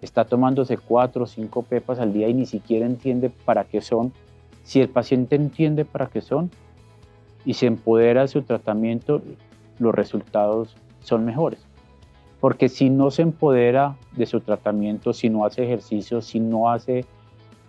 está 0.00 0.24
tomándose 0.24 0.76
cuatro 0.76 1.24
o 1.24 1.26
cinco 1.26 1.62
pepas 1.62 1.98
al 1.98 2.12
día 2.12 2.28
y 2.28 2.34
ni 2.34 2.46
siquiera 2.46 2.86
entiende 2.86 3.30
para 3.30 3.64
qué 3.64 3.80
son. 3.80 4.12
Si 4.62 4.80
el 4.80 4.88
paciente 4.88 5.36
entiende 5.36 5.84
para 5.84 6.06
qué 6.06 6.20
son 6.20 6.50
y 7.44 7.54
se 7.54 7.66
empodera 7.66 8.22
de 8.22 8.28
su 8.28 8.42
tratamiento, 8.42 9.22
los 9.78 9.94
resultados 9.94 10.76
son 11.00 11.24
mejores. 11.24 11.60
Porque 12.44 12.68
si 12.68 12.90
no 12.90 13.10
se 13.10 13.22
empodera 13.22 13.96
de 14.14 14.26
su 14.26 14.38
tratamiento, 14.42 15.14
si 15.14 15.30
no 15.30 15.46
hace 15.46 15.64
ejercicio, 15.64 16.20
si 16.20 16.40
no 16.40 16.70
hace 16.70 17.06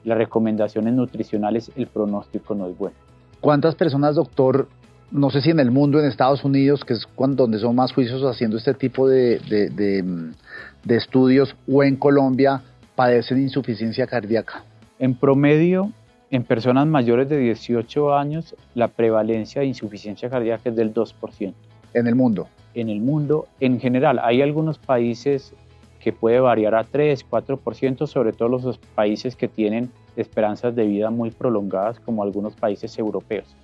las 0.04 0.18
recomendaciones 0.18 0.94
nutricionales, 0.94 1.72
el 1.78 1.88
pronóstico 1.88 2.56
no 2.56 2.68
es 2.68 2.78
bueno. 2.78 2.98
¿Cuántas 3.40 3.74
personas, 3.74 4.16
doctor, 4.16 4.68
no 5.12 5.30
sé 5.30 5.40
si 5.40 5.52
en 5.52 5.62
el 5.62 5.72
mundo, 5.72 5.98
en 5.98 6.06
Estados 6.08 6.44
Unidos, 6.44 6.84
que 6.84 6.92
es 6.92 7.08
donde 7.16 7.58
son 7.60 7.74
más 7.74 7.94
juicios 7.94 8.22
haciendo 8.24 8.58
este 8.58 8.74
tipo 8.74 9.08
de, 9.08 9.40
de, 9.40 10.94
estudios, 10.98 11.56
o 11.72 11.82
en 11.82 11.96
Colombia, 11.96 12.62
padecen 12.98 13.42
insuficiencia 13.44 14.08
cardíaca? 14.08 14.66
En 15.00 15.18
promedio, 15.18 15.94
en 16.32 16.44
personas 16.44 16.86
mayores 16.86 17.30
de 17.30 17.38
18 17.38 18.14
años, 18.14 18.54
la 18.74 18.90
prevalencia 18.90 19.62
de 19.62 19.68
insuficiencia 19.68 20.30
cardíaca 20.30 20.70
es 20.70 20.76
del 20.76 20.94
2%. 20.94 21.54
¿En 21.94 22.08
el 22.08 22.16
mundo? 22.16 22.50
En 22.76 22.90
el 22.90 23.02
mundo, 23.02 23.48
en 23.60 23.80
general. 23.80 24.20
Hay 24.22 24.42
algunos 24.42 24.78
países 24.78 25.54
que 26.00 26.14
puede 26.14 26.40
variar 26.40 26.76
a 26.76 26.84
3, 26.84 27.26
4%, 27.28 28.06
sobre 28.06 28.32
todo 28.32 28.50
los 28.50 28.78
países 28.78 29.36
que 29.36 29.48
tienen 29.48 29.90
esperanzas 30.16 30.76
de 30.76 30.86
vida 30.86 31.10
muy 31.10 31.32
prolongadas, 31.32 32.00
como 32.00 32.22
algunos 32.22 32.56
países 32.56 32.98
europeos 33.00 33.56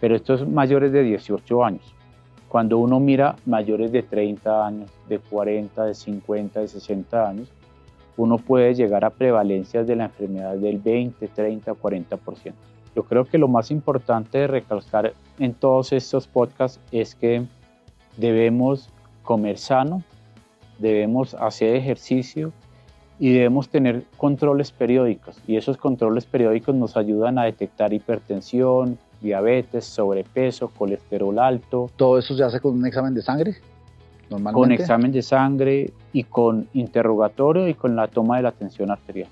pero 0.00 0.16
estos 0.16 0.48
mayores 0.48 0.90
de 0.92 1.02
18 1.02 1.64
años. 1.64 1.94
Cuando 2.48 2.78
uno 2.78 2.98
mira 2.98 3.36
mayores 3.46 3.92
de 3.92 4.02
30 4.02 4.66
años, 4.66 4.90
de 5.08 5.20
40, 5.20 5.84
de 5.84 5.94
50, 5.94 6.60
de 6.60 6.68
60 6.68 7.28
años, 7.28 7.48
uno 8.16 8.38
puede 8.38 8.74
llegar 8.74 9.04
a 9.04 9.10
prevalencias 9.10 9.86
de 9.86 9.96
la 9.96 10.06
enfermedad 10.06 10.56
del 10.56 10.78
20, 10.78 11.28
30, 11.28 11.72
40%. 11.74 12.52
Yo 12.96 13.04
creo 13.04 13.24
que 13.24 13.38
lo 13.38 13.46
más 13.46 13.70
importante 13.70 14.38
de 14.38 14.46
recalcar 14.48 15.12
en 15.38 15.54
todos 15.54 15.92
estos 15.92 16.26
podcasts 16.26 16.80
es 16.90 17.14
que 17.14 17.44
debemos 18.16 18.88
comer 19.22 19.58
sano, 19.58 20.02
debemos 20.78 21.34
hacer 21.34 21.76
ejercicio 21.76 22.52
y 23.18 23.34
debemos 23.34 23.68
tener 23.68 24.04
controles 24.16 24.72
periódicos. 24.72 25.38
Y 25.46 25.56
esos 25.56 25.76
controles 25.76 26.24
periódicos 26.24 26.74
nos 26.74 26.96
ayudan 26.96 27.38
a 27.38 27.44
detectar 27.44 27.92
hipertensión, 27.92 28.98
diabetes, 29.20 29.84
sobrepeso, 29.84 30.68
colesterol 30.68 31.38
alto. 31.38 31.90
¿Todo 31.96 32.18
eso 32.18 32.34
se 32.34 32.42
hace 32.42 32.60
con 32.60 32.78
un 32.78 32.86
examen 32.86 33.14
de 33.14 33.22
sangre? 33.22 33.56
Normalmente? 34.30 34.60
Con 34.60 34.72
examen 34.72 35.12
de 35.12 35.22
sangre 35.22 35.92
y 36.12 36.24
con 36.24 36.68
interrogatorio 36.72 37.68
y 37.68 37.74
con 37.74 37.94
la 37.94 38.08
toma 38.08 38.38
de 38.38 38.44
la 38.44 38.52
tensión 38.52 38.90
arterial. 38.90 39.28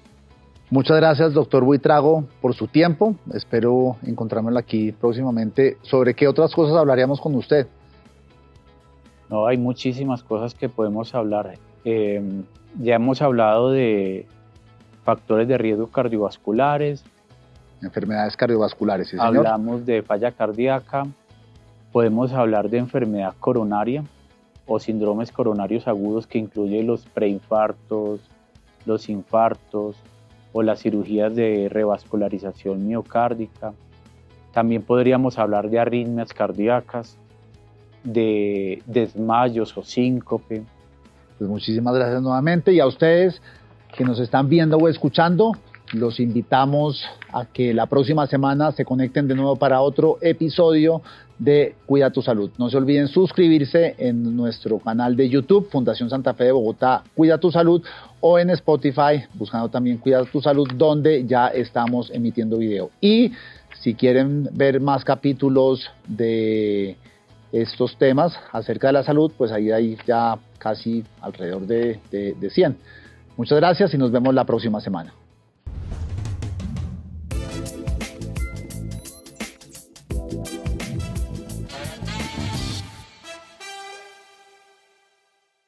Muchas 0.70 0.99
gracias, 0.99 1.32
doctor 1.32 1.64
Buitrago, 1.64 2.25
por 2.42 2.54
su 2.54 2.66
tiempo. 2.66 3.14
Espero 3.32 3.97
encontrármelo 4.04 4.58
aquí 4.58 4.92
próximamente. 4.92 5.78
¿Sobre 5.80 6.12
qué 6.12 6.28
otras 6.28 6.54
cosas 6.54 6.76
hablaríamos 6.76 7.23
con 7.23 7.35
usted? 7.37 7.66
No, 9.28 9.47
hay 9.47 9.58
muchísimas 9.58 10.23
cosas 10.23 10.54
que 10.54 10.68
podemos 10.68 11.14
hablar. 11.14 11.58
Eh, 11.84 12.23
ya 12.80 12.95
hemos 12.95 13.23
hablado 13.23 13.71
de 13.71 14.26
factores 15.04 15.49
de 15.49 15.58
riesgo 15.58 15.86
cardiovasculares, 15.88 17.04
enfermedades 17.82 18.36
cardiovasculares. 18.36 19.14
Hablamos 19.19 19.86
de 19.86 20.02
falla 20.02 20.32
cardíaca, 20.32 21.06
podemos 21.93 22.32
hablar 22.32 22.69
de 22.71 22.78
enfermedad 22.78 23.34
coronaria 23.38 24.04
o 24.67 24.78
síndromes 24.78 25.32
coronarios 25.32 25.88
agudos 25.88 26.26
que 26.26 26.38
incluyen 26.38 26.86
los 26.86 27.06
preinfartos, 27.06 28.21
los 28.84 29.08
infartos 29.08 29.97
o 30.52 30.62
las 30.62 30.80
cirugías 30.80 31.34
de 31.34 31.69
revascularización 31.71 32.86
miocárdica. 32.86 33.73
También 34.52 34.82
podríamos 34.82 35.38
hablar 35.38 35.71
de 35.71 35.78
arritmias 35.78 36.32
cardíacas, 36.32 37.17
de 38.04 38.82
desmayos 38.87 39.76
o 39.76 39.82
síncope. 39.82 40.63
Pues 41.39 41.50
muchísimas 41.50 41.95
gracias 41.95 42.23
nuevamente 42.23 42.73
y 42.73 42.80
a 42.80 42.87
ustedes 42.87 43.41
que 43.97 44.04
nos 44.04 44.21
están 44.21 44.49
viendo 44.49 44.76
o 44.76 44.89
escuchando, 44.89 45.52
los 45.93 46.21
invitamos 46.21 47.04
a 47.32 47.47
que 47.47 47.73
la 47.73 47.87
próxima 47.87 48.26
semana 48.26 48.73
se 48.73 48.84
conecten 48.84 49.26
de 49.28 49.34
nuevo 49.34 49.56
para 49.56 49.80
otro 49.80 50.19
episodio 50.21 51.02
de 51.39 51.75
Cuida 51.87 52.11
tu 52.11 52.21
Salud. 52.21 52.50
No 52.58 52.69
se 52.69 52.76
olviden 52.76 53.08
suscribirse 53.08 53.95
en 53.99 54.37
nuestro 54.37 54.78
canal 54.78 55.17
de 55.17 55.28
YouTube, 55.28 55.71
Fundación 55.71 56.11
Santa 56.11 56.34
Fe 56.34 56.45
de 56.45 56.52
Bogotá, 56.52 57.04
Cuida 57.15 57.39
tu 57.39 57.50
Salud, 57.50 57.82
o 58.21 58.39
en 58.39 58.50
Spotify, 58.50 59.25
buscando 59.34 59.69
también 59.69 59.99
Cuida 59.99 60.25
tu 60.25 60.41
Salud, 60.41 60.69
donde 60.75 61.25
ya 61.26 61.49
estamos 61.49 62.11
emitiendo 62.11 62.58
video. 62.58 62.91
Y 63.00 63.32
si 63.80 63.95
quieren 63.95 64.49
ver 64.52 64.80
más 64.80 65.04
capítulos 65.04 65.89
de 66.06 66.97
estos 67.52 67.97
temas 67.97 68.39
acerca 68.52 68.89
de 68.89 68.95
la 68.95 69.02
salud, 69.02 69.32
pues 69.37 69.52
ahí 69.52 69.71
hay 69.71 69.97
ya 70.06 70.39
casi 70.58 71.04
alrededor 71.21 71.67
de, 71.67 72.00
de 72.11 72.50
100. 72.50 72.76
Muchas 73.37 73.58
gracias 73.58 73.95
y 73.95 73.99
nos 73.99 74.11
vemos 74.11 74.34
la 74.34 74.45
próxima 74.45 74.80
semana. 74.80 75.13